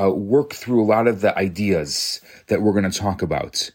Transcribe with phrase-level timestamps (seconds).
[0.00, 3.70] uh, work through a lot of the ideas that we're going to talk about.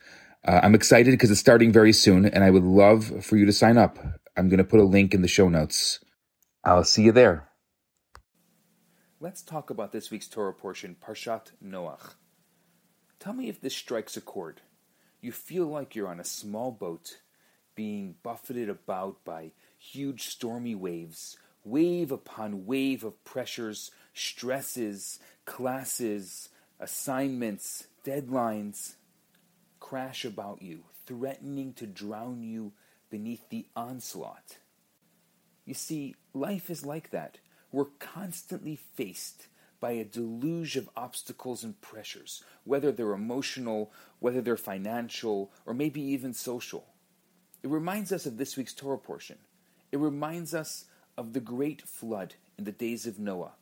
[0.45, 3.53] Uh, I'm excited because it's starting very soon, and I would love for you to
[3.53, 3.99] sign up.
[4.37, 5.99] I'm going to put a link in the show notes.
[6.63, 7.49] I'll see you there.
[9.19, 12.15] Let's talk about this week's Torah portion, Parshat Noach.
[13.19, 14.61] Tell me if this strikes a chord.
[15.21, 17.21] You feel like you're on a small boat
[17.75, 27.85] being buffeted about by huge stormy waves, wave upon wave of pressures, stresses, classes, assignments,
[28.03, 28.95] deadlines
[29.79, 32.71] crash about you, threatening to drown you
[33.11, 34.57] beneath the onslaught.
[35.63, 37.37] You see, life is like that.
[37.71, 39.45] We're constantly faced
[39.79, 46.01] by a deluge of obstacles and pressures, whether they're emotional, whether they're financial, or maybe
[46.01, 46.87] even social.
[47.61, 49.37] It reminds us of this week's Torah portion.
[49.91, 53.53] It reminds us of the great flood in the days of Noah.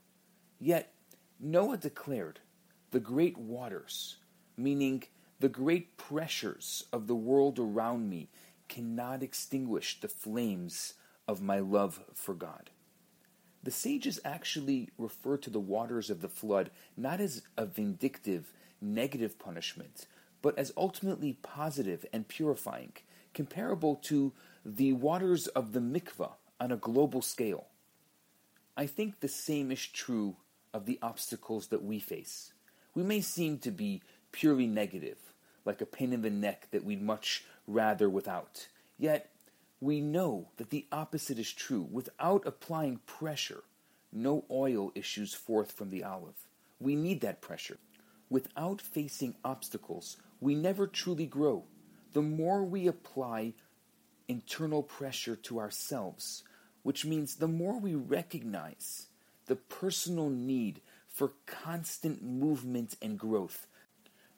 [0.66, 0.94] Yet,
[1.42, 2.40] Noah declared,
[2.92, 4.16] the great waters,
[4.56, 5.04] meaning
[5.42, 8.30] the great pressures of the world around me,
[8.70, 10.94] cannot extinguish the flames
[11.28, 12.70] of my love for God.
[13.62, 19.38] The sages actually refer to the waters of the flood not as a vindictive, negative
[19.38, 20.08] punishment,
[20.42, 22.94] but as ultimately positive and purifying,
[23.34, 24.32] comparable to
[24.66, 27.68] the waters of the mikvah on a global scale.
[28.78, 30.38] I think the same is true
[30.74, 32.54] of the obstacles that we face.
[32.96, 35.18] We may seem to be purely negative,
[35.66, 38.68] like a pain in the neck that we'd much rather without.
[38.98, 39.30] Yet,
[39.80, 41.88] we know that the opposite is true.
[41.92, 43.64] Without applying pressure,
[44.12, 46.48] no oil issues forth from the olive.
[46.80, 47.78] We need that pressure.
[48.30, 51.66] Without facing obstacles, we never truly grow.
[52.14, 53.54] The more we apply
[54.28, 56.44] internal pressure to ourselves,
[56.84, 59.08] which means the more we recognize
[59.48, 63.68] the personal need for constant movement and growth,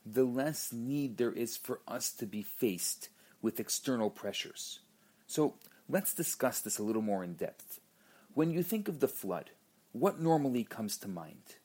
[0.06, 3.10] the less need there is for us to be faced
[3.42, 4.80] with external pressures.
[5.28, 5.56] So
[5.88, 7.80] let's discuss this a little more in depth.
[8.34, 9.52] When you think of the flood,
[9.94, 11.56] what normally comes to mind?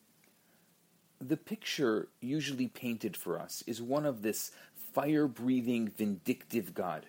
[1.21, 4.53] The picture usually painted for us is one of this
[4.95, 7.07] fire breathing, vindictive God,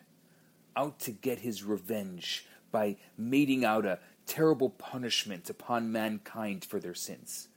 [0.75, 3.99] out to get his revenge by meting out a
[4.31, 7.49] terrible punishment upon mankind for their sins.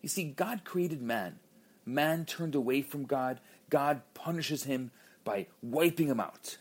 [0.00, 1.40] You see, God created man.
[1.84, 3.40] Man turned away from God.
[3.68, 4.92] God punishes him
[5.24, 6.58] by wiping him out.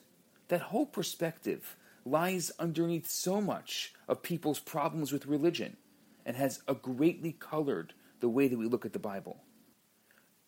[0.47, 5.78] That whole perspective lies underneath so much of people's problems with religion
[6.25, 9.44] and has greatly colored the way that we look at the Bible.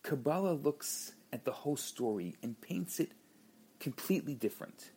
[0.02, 3.12] Kabbalah looks at the whole story and paints it
[3.80, 4.90] completely different.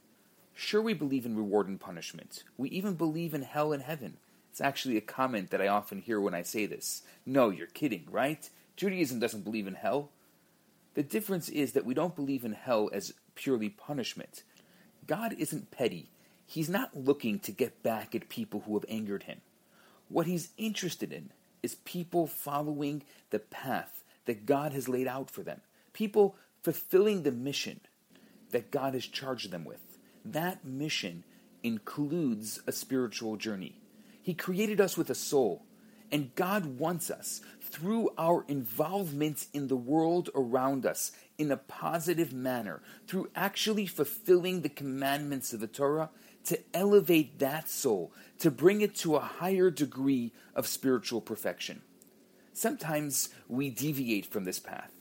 [0.54, 2.44] Sure, we believe in reward and punishment.
[2.56, 4.16] We even believe in hell and heaven.
[4.50, 7.02] It's actually a comment that I often hear when I say this.
[7.26, 8.48] No, you're kidding, right?
[8.76, 10.10] Judaism doesn't believe in hell.
[10.94, 14.44] The difference is that we don't believe in hell as purely punishment.
[15.08, 16.08] God isn't petty.
[16.46, 19.40] He's not looking to get back at people who have angered him.
[20.08, 21.30] What he's interested in
[21.64, 27.32] is people following the path that God has laid out for them, people fulfilling the
[27.32, 27.80] mission
[28.52, 29.93] that God has charged them with
[30.24, 31.24] that mission
[31.62, 33.80] includes a spiritual journey.
[34.22, 35.64] He created us with a soul,
[36.10, 42.32] and God wants us, through our involvement in the world around us in a positive
[42.32, 46.10] manner, through actually fulfilling the commandments of the Torah,
[46.44, 51.82] to elevate that soul, to bring it to a higher degree of spiritual perfection.
[52.52, 54.92] Sometimes we deviate from this path.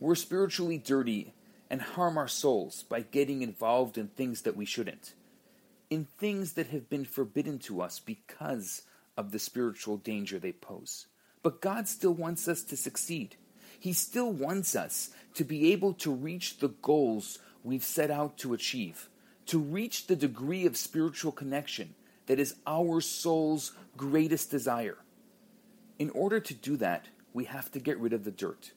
[0.00, 1.34] We're spiritually dirty
[1.70, 5.14] and harm our souls by getting involved in things that we shouldn't,
[5.90, 8.82] in things that have been forbidden to us because
[9.16, 11.06] of the spiritual danger they pose.
[11.42, 13.36] But God still wants us to succeed.
[13.78, 18.54] He still wants us to be able to reach the goals we've set out to
[18.54, 19.08] achieve,
[19.46, 21.94] to reach the degree of spiritual connection
[22.26, 24.98] that is our soul's greatest desire.
[25.98, 28.72] In order to do that, we have to get rid of the dirt.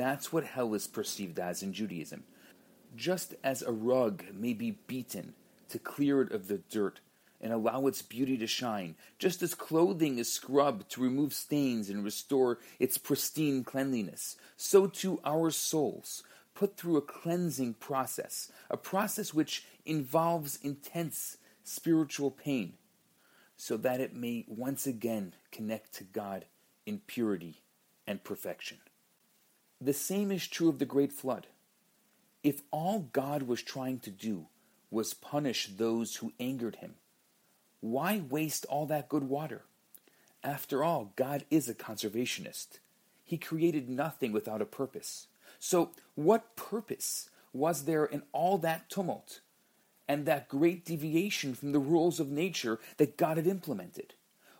[0.00, 2.24] That's what hell is perceived as in Judaism.
[2.96, 5.34] Just as a rug may be beaten
[5.68, 7.00] to clear it of the dirt,
[7.38, 12.02] and allow its beauty to shine, just as clothing is scrubbed to remove stains and
[12.02, 16.22] restore its pristine cleanliness, so too our souls,
[16.54, 22.72] put through a cleansing process, a process which involves intense spiritual pain,
[23.58, 26.46] so that it may once again connect to God
[26.86, 27.60] in purity
[28.06, 28.78] and perfection.
[29.80, 31.46] The same is true of the Great Flood.
[32.42, 34.46] If all God was trying to do
[34.90, 36.96] was punish those who angered him,
[37.80, 39.62] why waste all that good water?
[40.44, 42.78] After all, God is a conservationist.
[43.24, 45.28] He created nothing without a purpose.
[45.58, 49.40] So, what purpose was there in all that tumult
[50.06, 54.14] and that great deviation from the rules of nature that God had implemented?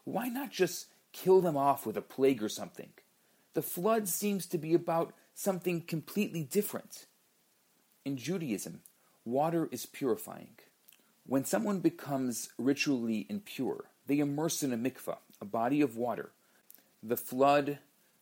[0.04, 2.90] Why not just kill them off with a plague or something?
[3.54, 7.06] The flood seems to be about something completely different.
[8.04, 8.80] In Judaism,
[9.24, 10.56] water is purifying.
[11.26, 16.30] When someone becomes ritually impure, they immerse in a mikvah, a body of water.
[17.02, 17.78] The flood,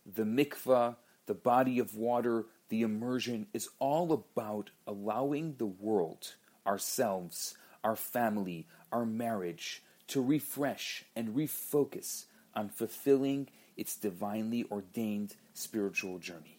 [0.06, 0.96] the mikvah,
[1.26, 6.34] the body of water, the immersion is all about allowing the world,
[6.66, 7.54] ourselves,
[7.84, 13.48] our family, our marriage, to refresh and refocus on fulfilling
[13.78, 16.58] its divinely ordained spiritual journey.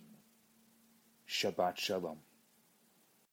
[1.27, 2.17] Shabbat Shalom.